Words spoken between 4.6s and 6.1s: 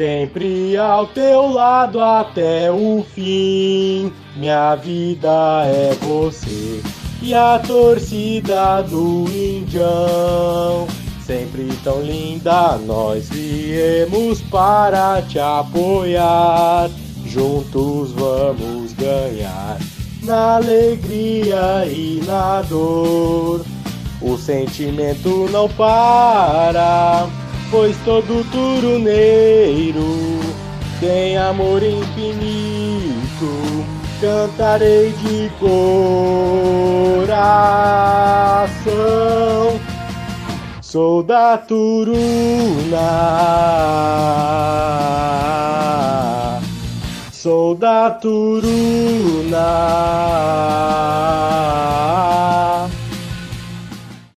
vida é